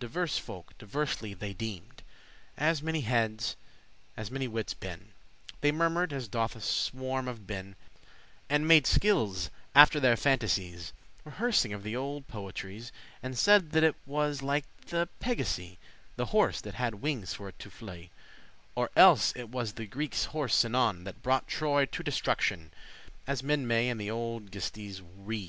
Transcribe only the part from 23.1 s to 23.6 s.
As